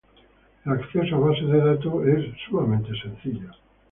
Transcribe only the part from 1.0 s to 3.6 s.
a bases de datos es sumamente sencillo.